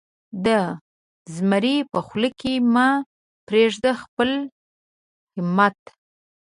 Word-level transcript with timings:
د 0.45 0.47
زمري 1.35 1.77
په 1.91 1.99
خوله 2.07 2.29
کې 2.39 2.53
مه 2.73 2.87
پرېږده 3.47 3.91
خپل 4.01 4.29
همت. 5.35 5.79